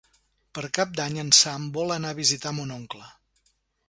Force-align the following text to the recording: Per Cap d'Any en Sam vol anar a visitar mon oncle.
Per 0.59 0.61
Cap 0.77 0.95
d'Any 0.99 1.19
en 1.23 1.29
Sam 1.39 1.67
vol 1.75 1.93
anar 1.97 2.13
a 2.13 2.17
visitar 2.21 2.55
mon 2.61 2.73
oncle. 2.77 3.11